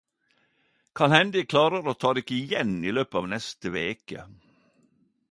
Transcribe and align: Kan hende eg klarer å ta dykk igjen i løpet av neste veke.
Kan 0.99 1.13
hende 1.15 1.39
eg 1.41 1.49
klarer 1.51 1.89
å 1.91 1.93
ta 2.03 2.13
dykk 2.17 2.33
igjen 2.37 2.71
i 2.91 2.93
løpet 2.99 3.19
av 3.21 3.27
neste 3.33 3.73
veke. 3.77 4.25